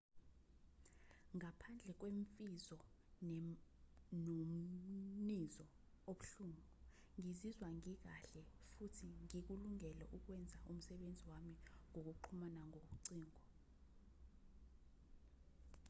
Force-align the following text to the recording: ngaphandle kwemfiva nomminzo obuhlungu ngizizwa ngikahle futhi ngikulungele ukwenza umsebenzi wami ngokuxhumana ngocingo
ngaphandle 1.37 1.91
kwemfiva 1.99 2.77
nomminzo 4.25 5.65
obuhlungu 6.11 6.63
ngizizwa 7.19 7.67
ngikahle 7.77 8.41
futhi 8.73 9.05
ngikulungele 9.25 10.03
ukwenza 10.17 10.57
umsebenzi 10.71 11.23
wami 11.31 11.55
ngokuxhumana 11.89 12.61
ngocingo 12.69 13.39